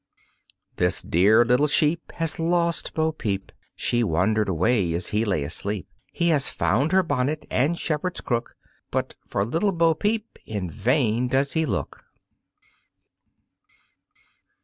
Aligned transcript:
This 0.77 1.03
dear 1.03 1.45
little 1.45 1.67
Sheep 1.67 2.11
has 2.13 2.39
lost 2.39 2.95
Bo 2.95 3.11
Peep, 3.11 3.51
She 3.75 4.03
wandered 4.03 4.49
away 4.49 4.93
as 4.93 5.09
he 5.09 5.23
lay 5.23 5.43
asleep, 5.43 5.87
He 6.11 6.29
has 6.29 6.49
found 6.49 6.91
her 6.91 7.03
bonnet 7.03 7.45
and 7.51 7.77
shepherd's 7.77 8.19
crook, 8.19 8.55
But 8.89 9.13
for 9.27 9.45
little 9.45 9.71
Bo 9.73 9.93
Peep 9.93 10.39
in 10.43 10.71
vain 10.71 11.27
does 11.27 11.53
he 11.53 11.67
look. 11.67 12.03